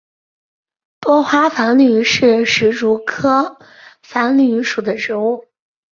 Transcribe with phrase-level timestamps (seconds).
[0.99, 3.59] 多花繁缕是石竹科
[4.01, 5.45] 繁缕属的植物。